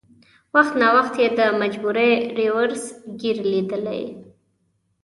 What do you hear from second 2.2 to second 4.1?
رېورس ګیر لېدلی.